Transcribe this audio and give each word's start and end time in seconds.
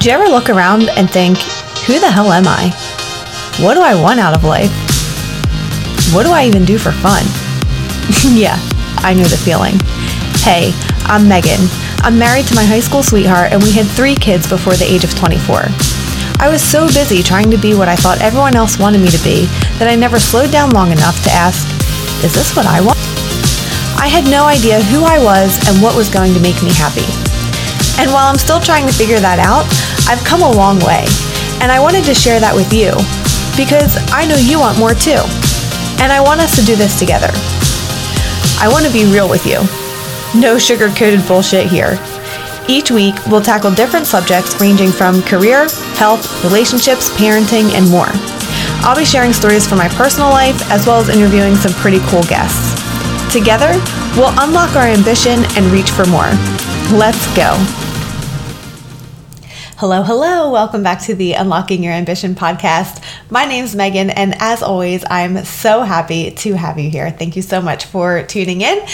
Do 0.00 0.08
you 0.08 0.14
ever 0.14 0.28
look 0.28 0.48
around 0.48 0.88
and 0.90 1.10
think, 1.10 1.38
who 1.82 1.98
the 1.98 2.08
hell 2.08 2.30
am 2.30 2.46
I? 2.46 2.70
What 3.58 3.74
do 3.74 3.82
I 3.82 4.00
want 4.00 4.20
out 4.20 4.32
of 4.32 4.44
life? 4.44 4.70
What 6.14 6.22
do 6.22 6.30
I 6.30 6.46
even 6.46 6.64
do 6.64 6.78
for 6.78 6.92
fun? 6.92 7.26
yeah, 8.38 8.54
I 9.02 9.12
knew 9.12 9.26
the 9.26 9.36
feeling. 9.36 9.74
Hey, 10.46 10.70
I'm 11.10 11.26
Megan. 11.26 11.58
I'm 12.06 12.16
married 12.16 12.46
to 12.46 12.54
my 12.54 12.62
high 12.62 12.78
school 12.78 13.02
sweetheart, 13.02 13.50
and 13.50 13.60
we 13.60 13.72
had 13.72 13.86
three 13.86 14.14
kids 14.14 14.48
before 14.48 14.76
the 14.76 14.86
age 14.86 15.02
of 15.02 15.18
24. 15.18 15.66
I 16.38 16.46
was 16.48 16.62
so 16.62 16.86
busy 16.86 17.20
trying 17.20 17.50
to 17.50 17.58
be 17.58 17.74
what 17.74 17.88
I 17.88 17.96
thought 17.96 18.22
everyone 18.22 18.54
else 18.54 18.78
wanted 18.78 19.00
me 19.00 19.10
to 19.10 19.24
be 19.24 19.46
that 19.82 19.90
I 19.90 19.96
never 19.96 20.20
slowed 20.20 20.52
down 20.52 20.70
long 20.70 20.92
enough 20.92 21.24
to 21.24 21.30
ask, 21.34 21.66
is 22.22 22.32
this 22.32 22.54
what 22.54 22.66
I 22.66 22.80
want? 22.86 23.02
I 23.98 24.06
had 24.06 24.30
no 24.30 24.46
idea 24.46 24.78
who 24.78 25.02
I 25.02 25.18
was 25.18 25.58
and 25.66 25.82
what 25.82 25.96
was 25.96 26.08
going 26.08 26.34
to 26.34 26.40
make 26.40 26.62
me 26.62 26.70
happy. 26.70 27.10
And 27.98 28.14
while 28.14 28.30
I'm 28.30 28.38
still 28.38 28.60
trying 28.60 28.86
to 28.86 28.94
figure 28.94 29.18
that 29.18 29.42
out, 29.42 29.66
I've 30.08 30.24
come 30.24 30.40
a 30.40 30.50
long 30.50 30.80
way. 30.80 31.04
And 31.60 31.70
I 31.70 31.78
wanted 31.80 32.04
to 32.04 32.14
share 32.14 32.40
that 32.40 32.56
with 32.56 32.72
you 32.72 32.96
because 33.60 34.00
I 34.08 34.24
know 34.24 34.40
you 34.40 34.58
want 34.58 34.78
more 34.78 34.96
too. 34.96 35.20
And 36.00 36.08
I 36.10 36.20
want 36.24 36.40
us 36.40 36.56
to 36.56 36.64
do 36.64 36.76
this 36.76 36.98
together. 36.98 37.28
I 38.56 38.72
want 38.72 38.86
to 38.86 38.92
be 38.92 39.04
real 39.04 39.28
with 39.28 39.44
you. 39.44 39.60
No 40.32 40.56
sugar 40.56 40.88
coated 40.88 41.26
bullshit 41.28 41.66
here. 41.66 42.00
Each 42.68 42.90
week, 42.90 43.14
we'll 43.26 43.40
tackle 43.40 43.70
different 43.70 44.06
subjects 44.06 44.60
ranging 44.60 44.92
from 44.92 45.22
career, 45.22 45.68
health, 45.96 46.24
relationships, 46.44 47.10
parenting, 47.10 47.72
and 47.76 47.90
more. 47.90 48.08
I'll 48.84 48.96
be 48.96 49.04
sharing 49.04 49.32
stories 49.32 49.66
from 49.66 49.78
my 49.78 49.88
personal 49.88 50.28
life 50.28 50.56
as 50.70 50.86
well 50.86 51.00
as 51.00 51.08
interviewing 51.08 51.56
some 51.56 51.72
pretty 51.72 52.00
cool 52.08 52.22
guests. 52.24 52.76
Together, 53.32 53.72
we'll 54.16 54.32
unlock 54.40 54.76
our 54.76 54.86
ambition 54.86 55.44
and 55.56 55.66
reach 55.66 55.90
for 55.90 56.04
more. 56.06 56.32
Let's 56.96 57.26
go. 57.36 57.56
Hello, 59.78 60.02
hello. 60.02 60.50
Welcome 60.50 60.82
back 60.82 61.02
to 61.02 61.14
the 61.14 61.34
Unlocking 61.34 61.84
Your 61.84 61.92
Ambition 61.92 62.34
podcast. 62.34 63.00
My 63.30 63.44
name's 63.44 63.76
Megan, 63.76 64.10
and 64.10 64.34
as 64.40 64.60
always, 64.60 65.04
I'm 65.08 65.44
so 65.44 65.82
happy 65.82 66.32
to 66.32 66.54
have 66.54 66.80
you 66.80 66.90
here. 66.90 67.12
Thank 67.12 67.36
you 67.36 67.42
so 67.42 67.62
much 67.62 67.84
for 67.84 68.24
tuning 68.24 68.62
in. 68.62 68.84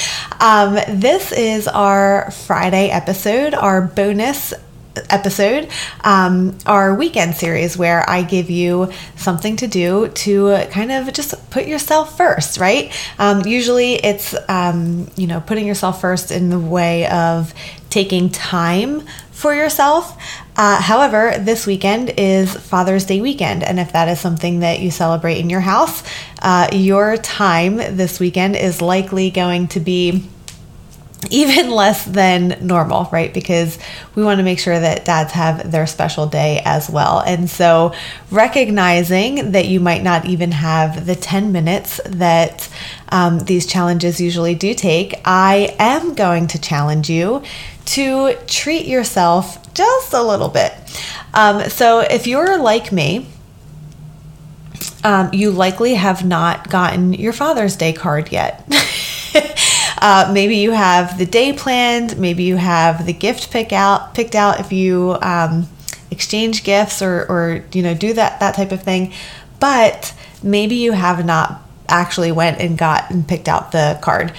Um, 0.40 0.74
this 0.86 1.32
is 1.32 1.68
our 1.68 2.30
Friday 2.32 2.90
episode, 2.90 3.54
our 3.54 3.80
bonus 3.80 4.52
episode, 5.08 5.70
um, 6.02 6.58
our 6.66 6.94
weekend 6.94 7.34
series, 7.34 7.78
where 7.78 8.08
I 8.08 8.22
give 8.22 8.50
you 8.50 8.92
something 9.16 9.56
to 9.56 9.66
do 9.66 10.08
to 10.08 10.66
kind 10.70 10.92
of 10.92 11.10
just 11.14 11.50
put 11.50 11.66
yourself 11.66 12.14
first, 12.18 12.58
right? 12.58 12.92
Um, 13.18 13.46
usually 13.46 13.94
it's, 13.94 14.36
um, 14.50 15.10
you 15.16 15.28
know, 15.28 15.40
putting 15.40 15.66
yourself 15.66 16.02
first 16.02 16.30
in 16.30 16.50
the 16.50 16.60
way 16.60 17.06
of 17.08 17.54
taking 17.88 18.28
time 18.28 19.02
for 19.30 19.54
yourself. 19.54 20.16
Uh, 20.56 20.80
however, 20.80 21.34
this 21.38 21.66
weekend 21.66 22.10
is 22.16 22.54
Father's 22.54 23.04
Day 23.04 23.20
weekend, 23.20 23.64
and 23.64 23.80
if 23.80 23.92
that 23.92 24.08
is 24.08 24.20
something 24.20 24.60
that 24.60 24.78
you 24.78 24.90
celebrate 24.90 25.38
in 25.38 25.50
your 25.50 25.60
house, 25.60 26.04
uh, 26.42 26.68
your 26.72 27.16
time 27.16 27.76
this 27.76 28.20
weekend 28.20 28.54
is 28.54 28.80
likely 28.80 29.30
going 29.30 29.66
to 29.68 29.80
be 29.80 30.24
even 31.30 31.70
less 31.70 32.04
than 32.04 32.58
normal, 32.60 33.08
right? 33.12 33.32
Because 33.32 33.78
we 34.14 34.24
want 34.24 34.38
to 34.38 34.44
make 34.44 34.58
sure 34.58 34.78
that 34.78 35.04
dads 35.04 35.32
have 35.32 35.70
their 35.70 35.86
special 35.86 36.26
day 36.26 36.62
as 36.64 36.88
well. 36.90 37.20
And 37.20 37.48
so, 37.48 37.94
recognizing 38.30 39.52
that 39.52 39.66
you 39.66 39.80
might 39.80 40.02
not 40.02 40.26
even 40.26 40.52
have 40.52 41.06
the 41.06 41.14
10 41.14 41.52
minutes 41.52 42.00
that 42.06 42.68
um, 43.08 43.40
these 43.40 43.66
challenges 43.66 44.20
usually 44.20 44.54
do 44.54 44.74
take, 44.74 45.14
I 45.24 45.74
am 45.78 46.14
going 46.14 46.46
to 46.48 46.60
challenge 46.60 47.10
you 47.10 47.42
to 47.86 48.34
treat 48.46 48.86
yourself 48.86 49.72
just 49.74 50.12
a 50.12 50.22
little 50.22 50.48
bit. 50.48 50.72
Um, 51.32 51.68
so, 51.68 52.00
if 52.00 52.26
you're 52.26 52.58
like 52.58 52.92
me, 52.92 53.26
um, 55.04 55.30
you 55.32 55.50
likely 55.50 55.94
have 55.94 56.24
not 56.24 56.70
gotten 56.70 57.12
your 57.12 57.32
Father's 57.32 57.76
Day 57.76 57.92
card 57.92 58.32
yet. 58.32 58.66
uh, 60.04 60.30
maybe 60.30 60.56
you 60.56 60.72
have 60.72 61.16
the 61.16 61.24
day 61.24 61.54
planned. 61.54 62.18
Maybe 62.18 62.42
you 62.42 62.56
have 62.56 63.06
the 63.06 63.14
gift 63.14 63.50
pick 63.50 63.72
out 63.72 64.12
picked 64.12 64.34
out 64.34 64.60
if 64.60 64.70
you 64.70 65.16
um, 65.22 65.66
exchange 66.10 66.62
gifts 66.62 67.00
or, 67.00 67.24
or 67.26 67.64
you 67.72 67.82
know 67.82 67.94
do 67.94 68.12
that 68.12 68.38
that 68.40 68.54
type 68.54 68.70
of 68.70 68.82
thing. 68.82 69.14
But 69.60 70.12
maybe 70.42 70.74
you 70.74 70.92
have 70.92 71.24
not 71.24 71.62
actually 71.88 72.32
went 72.32 72.60
and 72.60 72.76
got 72.76 73.10
and 73.10 73.26
picked 73.26 73.48
out 73.48 73.72
the 73.72 73.98
card 74.02 74.34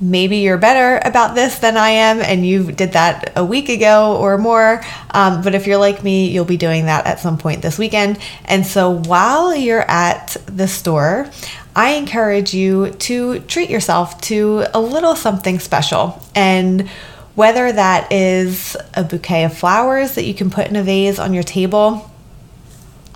maybe 0.00 0.38
you're 0.38 0.58
better 0.58 1.00
about 1.06 1.34
this 1.34 1.58
than 1.58 1.76
I 1.76 1.90
am 1.90 2.20
and 2.20 2.46
you 2.46 2.70
did 2.70 2.92
that 2.92 3.32
a 3.36 3.44
week 3.44 3.68
ago 3.68 4.16
or 4.16 4.38
more. 4.38 4.82
Um, 5.10 5.42
but 5.42 5.54
if 5.54 5.66
you're 5.66 5.78
like 5.78 6.04
me, 6.04 6.28
you'll 6.28 6.44
be 6.44 6.56
doing 6.56 6.86
that 6.86 7.06
at 7.06 7.20
some 7.20 7.38
point 7.38 7.62
this 7.62 7.78
weekend. 7.78 8.18
And 8.44 8.64
so 8.64 8.90
while 8.90 9.54
you're 9.54 9.88
at 9.90 10.36
the 10.46 10.68
store, 10.68 11.28
I 11.74 11.90
encourage 11.90 12.54
you 12.54 12.90
to 12.90 13.40
treat 13.40 13.70
yourself 13.70 14.20
to 14.22 14.66
a 14.74 14.80
little 14.80 15.16
something 15.16 15.58
special. 15.58 16.22
And 16.34 16.88
whether 17.34 17.70
that 17.70 18.12
is 18.12 18.76
a 18.94 19.04
bouquet 19.04 19.44
of 19.44 19.56
flowers 19.56 20.14
that 20.16 20.24
you 20.24 20.34
can 20.34 20.50
put 20.50 20.66
in 20.66 20.76
a 20.76 20.82
vase 20.82 21.18
on 21.18 21.32
your 21.32 21.44
table 21.44 22.10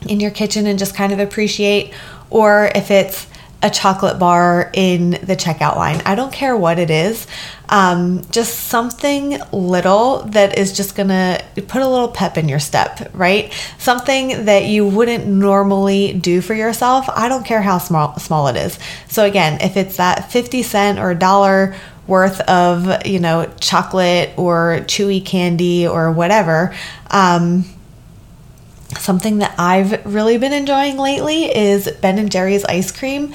in 0.07 0.21
your 0.21 0.31
kitchen 0.31 0.67
and 0.67 0.79
just 0.79 0.95
kind 0.95 1.13
of 1.13 1.19
appreciate, 1.19 1.93
or 2.31 2.71
if 2.75 2.91
it's 2.91 3.27
a 3.63 3.71
chocolate 3.71 4.19
bar 4.19 4.71
in 4.73 5.11
the 5.11 5.37
checkout 5.37 5.77
line. 5.77 6.03
I 6.05 6.15
don't 6.15 6.33
care 6.33 6.57
what 6.57 6.79
it 6.79 6.91
is. 6.91 7.27
Um, 7.69 8.23
just 8.31 8.59
something 8.59 9.41
little 9.53 10.25
that 10.25 10.59
is 10.59 10.77
just 10.77 10.97
gonna 10.97 11.41
put 11.69 11.81
a 11.81 11.89
little 11.89 12.09
pep 12.09 12.37
in 12.37 12.49
your 12.49 12.59
step, 12.59 13.11
right? 13.15 13.53
Something 13.79 14.47
that 14.47 14.65
you 14.67 14.87
wouldn't 14.87 15.27
normally 15.27 16.13
do 16.13 16.41
for 16.41 16.55
yourself. 16.55 17.09
I 17.09 17.29
don't 17.29 17.47
care 17.47 17.63
how 17.63 17.79
small 17.79 18.19
small 18.19 18.49
it 18.49 18.57
is. 18.57 18.79
So 19.09 19.25
again, 19.25 19.61
if 19.61 19.77
it's 19.77 19.97
that 19.97 20.31
50 20.33 20.63
cent 20.63 20.99
or 20.99 21.15
dollar 21.15 21.75
worth 22.07 22.41
of, 22.43 23.07
you 23.07 23.21
know, 23.21 23.51
chocolate 23.61 24.31
or 24.37 24.81
chewy 24.87 25.25
candy 25.25 25.87
or 25.87 26.11
whatever, 26.11 26.75
um, 27.11 27.65
Something 29.03 29.39
that 29.39 29.57
I've 29.59 30.07
really 30.07 30.39
been 30.39 30.53
enjoying 30.53 30.97
lately 30.97 31.47
is 31.47 31.91
Ben 32.01 32.21
and 32.21 32.31
Jerry's 32.31 32.65
ice 32.65 32.93
cream. 32.93 33.35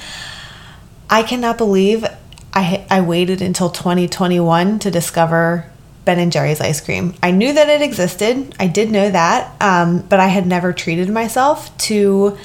I 1.10 1.22
cannot 1.22 1.58
believe 1.58 2.06
I 2.54 2.86
I 2.88 3.02
waited 3.02 3.42
until 3.42 3.68
2021 3.68 4.78
to 4.78 4.90
discover 4.90 5.66
Ben 6.06 6.18
and 6.18 6.32
Jerry's 6.32 6.62
ice 6.62 6.80
cream. 6.80 7.12
I 7.22 7.32
knew 7.32 7.52
that 7.52 7.68
it 7.68 7.82
existed. 7.82 8.54
I 8.58 8.66
did 8.66 8.90
know 8.90 9.10
that, 9.10 9.54
um, 9.60 10.00
but 10.08 10.20
I 10.20 10.28
had 10.28 10.46
never 10.46 10.72
treated 10.72 11.10
myself 11.10 11.76
to 11.88 12.38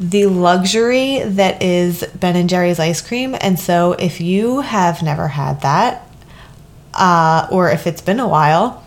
the 0.00 0.26
luxury 0.26 1.20
that 1.22 1.62
is 1.62 2.02
Ben 2.18 2.34
and 2.34 2.48
Jerry's 2.50 2.80
ice 2.80 3.00
cream. 3.00 3.36
And 3.40 3.56
so, 3.56 3.92
if 3.92 4.20
you 4.20 4.62
have 4.62 5.00
never 5.00 5.28
had 5.28 5.60
that, 5.60 6.10
uh, 6.92 7.46
or 7.52 7.70
if 7.70 7.86
it's 7.86 8.02
been 8.02 8.18
a 8.18 8.26
while, 8.26 8.82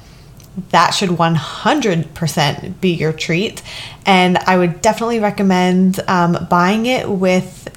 that 0.69 0.91
should 0.91 1.09
100% 1.09 2.81
be 2.81 2.93
your 2.93 3.13
treat. 3.13 3.61
And 4.05 4.37
I 4.37 4.57
would 4.57 4.81
definitely 4.81 5.19
recommend 5.19 5.99
um, 6.07 6.47
buying 6.49 6.85
it 6.85 7.09
with, 7.09 7.69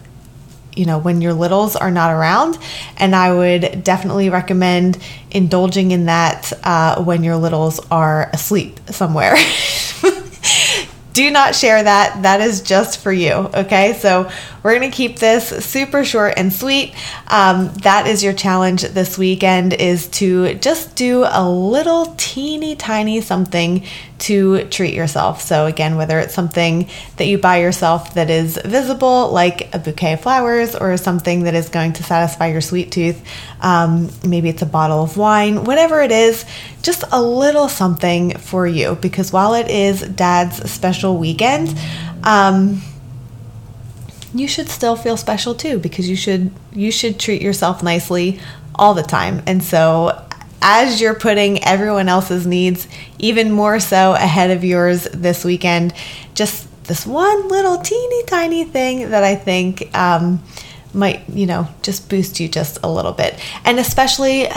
you 0.76 0.86
know, 0.86 0.98
when 0.98 1.20
your 1.20 1.32
littles 1.32 1.74
are 1.76 1.90
not 1.90 2.12
around. 2.12 2.58
And 2.96 3.14
I 3.16 3.32
would 3.32 3.82
definitely 3.82 4.30
recommend 4.30 4.98
indulging 5.30 5.90
in 5.90 6.06
that 6.06 6.52
uh, 6.62 7.02
when 7.02 7.24
your 7.24 7.36
littles 7.36 7.80
are 7.90 8.30
asleep 8.32 8.78
somewhere. 8.90 9.34
do 11.18 11.32
not 11.32 11.52
share 11.52 11.82
that. 11.82 12.22
That 12.22 12.40
is 12.40 12.62
just 12.62 13.00
for 13.00 13.12
you. 13.12 13.32
Okay. 13.32 13.94
So 13.94 14.30
we're 14.62 14.78
to 14.78 14.90
keep 14.90 15.18
this 15.18 15.48
super 15.64 16.04
short 16.04 16.34
and 16.36 16.52
sweet. 16.52 16.94
Um, 17.26 17.72
that 17.82 18.06
is 18.06 18.22
your 18.22 18.32
challenge 18.32 18.82
this 18.82 19.18
weekend 19.18 19.72
is 19.72 20.06
to 20.08 20.54
just 20.54 20.94
do 20.94 21.24
a 21.28 21.48
little 21.48 22.14
teeny 22.16 22.76
tiny 22.76 23.20
something 23.20 23.84
to 24.18 24.64
treat 24.64 24.94
yourself. 24.94 25.42
So 25.42 25.66
again, 25.66 25.96
whether 25.96 26.18
it's 26.18 26.34
something 26.34 26.88
that 27.16 27.26
you 27.26 27.38
buy 27.38 27.58
yourself 27.58 28.14
that 28.14 28.30
is 28.30 28.58
visible, 28.64 29.30
like 29.30 29.72
a 29.74 29.78
bouquet 29.78 30.14
of 30.14 30.20
flowers, 30.20 30.74
or 30.74 30.96
something 30.96 31.44
that 31.44 31.54
is 31.54 31.68
going 31.68 31.92
to 31.94 32.02
satisfy 32.02 32.48
your 32.48 32.60
sweet 32.60 32.90
tooth, 32.90 33.22
um, 33.60 34.10
maybe 34.26 34.48
it's 34.48 34.62
a 34.62 34.66
bottle 34.66 35.02
of 35.02 35.16
wine, 35.16 35.64
whatever 35.64 36.02
it 36.02 36.10
is, 36.10 36.44
just 36.82 37.04
a 37.12 37.22
little 37.22 37.68
something 37.68 38.36
for 38.38 38.66
you. 38.66 38.96
Because 38.96 39.32
while 39.32 39.54
it 39.54 39.70
is 39.70 40.00
dad's 40.02 40.68
special 40.70 41.07
weekend, 41.16 41.78
um, 42.22 42.82
you 44.34 44.46
should 44.46 44.68
still 44.68 44.96
feel 44.96 45.16
special 45.16 45.54
too 45.54 45.78
because 45.78 46.08
you 46.08 46.16
should 46.16 46.50
you 46.72 46.90
should 46.90 47.18
treat 47.18 47.40
yourself 47.40 47.82
nicely 47.82 48.40
all 48.74 48.94
the 48.94 49.02
time. 49.02 49.42
And 49.46 49.62
so 49.62 50.24
as 50.60 51.00
you're 51.00 51.14
putting 51.14 51.64
everyone 51.64 52.08
else's 52.08 52.46
needs 52.46 52.88
even 53.18 53.50
more 53.50 53.80
so 53.80 54.12
ahead 54.12 54.50
of 54.50 54.64
yours 54.64 55.04
this 55.12 55.44
weekend, 55.44 55.94
just 56.34 56.66
this 56.84 57.06
one 57.06 57.48
little 57.48 57.78
teeny 57.78 58.24
tiny 58.24 58.64
thing 58.64 59.10
that 59.10 59.22
I 59.22 59.34
think 59.34 59.94
um, 59.96 60.42
might, 60.92 61.28
you 61.28 61.46
know, 61.46 61.68
just 61.82 62.08
boost 62.08 62.40
you 62.40 62.48
just 62.48 62.78
a 62.82 62.90
little 62.90 63.12
bit. 63.12 63.38
And 63.64 63.78
especially, 63.78 64.48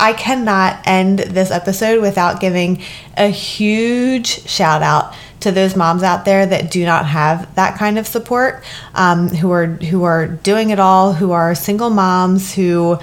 I 0.00 0.12
cannot 0.12 0.80
end 0.86 1.20
this 1.20 1.50
episode 1.50 2.02
without 2.02 2.40
giving 2.40 2.82
a 3.16 3.28
huge 3.28 4.46
shout 4.48 4.82
out 4.82 5.14
to 5.44 5.52
those 5.52 5.76
moms 5.76 6.02
out 6.02 6.24
there 6.24 6.44
that 6.44 6.70
do 6.70 6.84
not 6.84 7.06
have 7.06 7.54
that 7.54 7.78
kind 7.78 7.98
of 7.98 8.06
support, 8.06 8.64
um, 8.94 9.28
who 9.28 9.50
are 9.52 9.66
who 9.66 10.02
are 10.02 10.26
doing 10.26 10.70
it 10.70 10.80
all, 10.80 11.12
who 11.12 11.32
are 11.32 11.54
single 11.54 11.90
moms, 11.90 12.54
who 12.54 12.98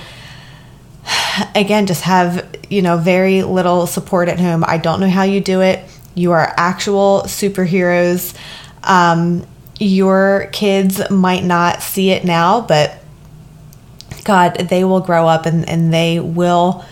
again 1.55 1.87
just 1.87 2.01
have 2.01 2.47
you 2.69 2.81
know 2.81 2.97
very 2.97 3.43
little 3.43 3.87
support 3.87 4.27
at 4.27 4.39
home. 4.39 4.63
I 4.67 4.77
don't 4.77 4.99
know 4.99 5.09
how 5.09 5.23
you 5.23 5.39
do 5.39 5.61
it. 5.61 5.83
You 6.13 6.33
are 6.33 6.53
actual 6.57 7.23
superheroes. 7.25 8.35
Um, 8.83 9.47
your 9.79 10.49
kids 10.51 11.09
might 11.09 11.43
not 11.43 11.81
see 11.81 12.11
it 12.11 12.23
now, 12.23 12.61
but 12.61 12.97
God, 14.23 14.55
they 14.55 14.83
will 14.83 14.99
grow 14.99 15.27
up 15.27 15.45
and, 15.45 15.67
and 15.67 15.91
they 15.93 16.19
will 16.19 16.85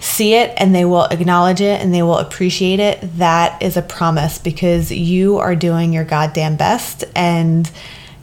see 0.00 0.34
it 0.34 0.52
and 0.56 0.74
they 0.74 0.84
will 0.84 1.04
acknowledge 1.04 1.60
it 1.60 1.80
and 1.80 1.94
they 1.94 2.02
will 2.02 2.18
appreciate 2.18 2.80
it. 2.80 2.98
That 3.18 3.62
is 3.62 3.76
a 3.76 3.82
promise 3.82 4.38
because 4.38 4.90
you 4.90 5.36
are 5.38 5.54
doing 5.54 5.92
your 5.92 6.04
goddamn 6.04 6.56
best. 6.56 7.04
And, 7.14 7.70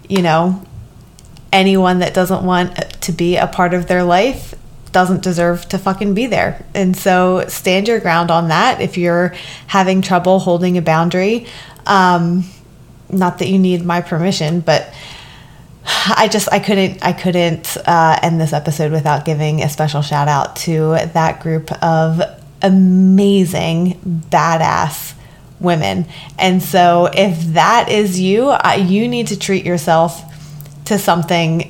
you 0.09 0.21
know, 0.21 0.65
anyone 1.53 1.99
that 1.99 2.13
doesn't 2.13 2.43
want 2.43 2.75
to 3.01 3.11
be 3.11 3.37
a 3.37 3.47
part 3.47 3.73
of 3.73 3.87
their 3.87 4.03
life 4.03 4.55
doesn't 4.91 5.21
deserve 5.21 5.67
to 5.69 5.77
fucking 5.77 6.15
be 6.15 6.25
there. 6.25 6.65
And 6.73 6.97
so 6.97 7.45
stand 7.47 7.87
your 7.87 7.99
ground 7.99 8.31
on 8.31 8.47
that 8.47 8.81
if 8.81 8.97
you're 8.97 9.35
having 9.67 10.01
trouble 10.01 10.39
holding 10.39 10.77
a 10.77 10.81
boundary. 10.81 11.45
Um, 11.85 12.43
not 13.09 13.37
that 13.37 13.47
you 13.47 13.59
need 13.59 13.85
my 13.85 14.01
permission, 14.01 14.59
but 14.61 14.91
I 16.15 16.27
just 16.27 16.47
I 16.51 16.59
couldn't 16.59 17.03
I 17.03 17.13
couldn't 17.13 17.77
uh, 17.85 18.19
end 18.21 18.39
this 18.39 18.53
episode 18.53 18.91
without 18.91 19.25
giving 19.25 19.61
a 19.61 19.69
special 19.69 20.01
shout 20.01 20.27
out 20.27 20.55
to 20.57 20.97
that 21.13 21.41
group 21.41 21.71
of 21.83 22.21
amazing 22.61 23.99
badass 24.29 25.13
women. 25.59 26.05
And 26.37 26.61
so 26.61 27.09
if 27.13 27.39
that 27.53 27.89
is 27.89 28.19
you, 28.19 28.53
you 28.77 29.07
need 29.07 29.27
to 29.27 29.39
treat 29.39 29.65
yourself 29.65 30.23
to 30.85 30.97
something 30.97 31.66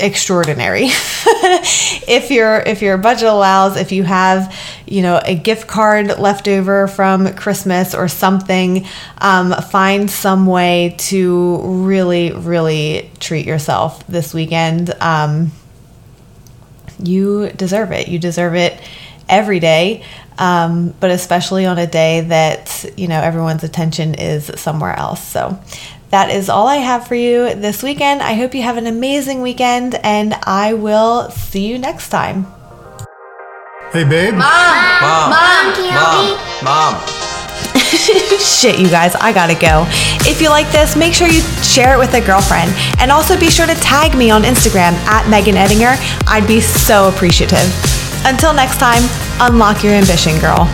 extraordinary. 0.00 0.84
if 0.86 2.30
your 2.30 2.60
if 2.60 2.82
your 2.82 2.98
budget 2.98 3.28
allows, 3.28 3.76
if 3.76 3.92
you 3.92 4.02
have 4.02 4.54
you 4.86 5.02
know 5.02 5.20
a 5.24 5.34
gift 5.34 5.68
card 5.68 6.18
left 6.18 6.48
over 6.48 6.88
from 6.88 7.34
Christmas 7.34 7.94
or 7.94 8.08
something, 8.08 8.86
um, 9.18 9.52
find 9.52 10.10
some 10.10 10.46
way 10.46 10.94
to 10.98 11.58
really 11.62 12.32
really 12.32 13.10
treat 13.20 13.46
yourself 13.46 14.06
this 14.06 14.34
weekend. 14.34 14.94
Um, 15.00 15.52
you 17.02 17.50
deserve 17.50 17.92
it. 17.92 18.08
You 18.08 18.18
deserve 18.18 18.54
it 18.54 18.80
every 19.30 19.60
day, 19.60 20.04
um, 20.38 20.94
but 21.00 21.10
especially 21.10 21.64
on 21.66 21.78
a 21.78 21.86
day 21.86 22.22
that 22.22 22.84
you 22.96 23.08
know 23.08 23.20
everyone's 23.20 23.64
attention 23.64 24.14
is 24.14 24.50
somewhere 24.56 24.96
else. 24.96 25.26
So 25.26 25.58
that 26.10 26.30
is 26.30 26.48
all 26.48 26.66
I 26.66 26.76
have 26.76 27.06
for 27.06 27.14
you 27.14 27.54
this 27.54 27.82
weekend. 27.82 28.20
I 28.20 28.34
hope 28.34 28.54
you 28.54 28.62
have 28.62 28.76
an 28.76 28.86
amazing 28.86 29.42
weekend, 29.42 29.94
and 29.94 30.34
I 30.42 30.74
will 30.74 31.30
see 31.30 31.66
you 31.68 31.78
next 31.78 32.08
time. 32.10 32.46
Hey, 33.92 34.04
babe. 34.04 34.34
Mom! 34.34 34.40
Mom! 35.00 35.30
Mom, 35.30 35.74
can 35.74 35.84
you 35.84 35.92
Mom! 36.64 36.94
Mom! 36.94 37.20
Shit, 38.38 38.78
you 38.78 38.88
guys, 38.88 39.14
I 39.16 39.32
gotta 39.32 39.54
go. 39.54 39.84
If 40.28 40.40
you 40.40 40.48
like 40.48 40.70
this, 40.70 40.96
make 40.96 41.12
sure 41.12 41.28
you 41.28 41.40
share 41.62 41.94
it 41.94 41.98
with 41.98 42.14
a 42.14 42.20
girlfriend. 42.20 42.72
And 42.98 43.10
also 43.10 43.38
be 43.38 43.50
sure 43.50 43.66
to 43.66 43.74
tag 43.74 44.16
me 44.16 44.30
on 44.30 44.42
Instagram 44.42 44.92
at 45.06 45.28
Megan 45.28 45.54
Eddinger. 45.54 45.96
I'd 46.26 46.46
be 46.46 46.60
so 46.60 47.08
appreciative. 47.08 47.89
Until 48.24 48.52
next 48.52 48.78
time, 48.78 49.02
unlock 49.40 49.82
your 49.82 49.94
ambition, 49.94 50.38
girl. 50.40 50.68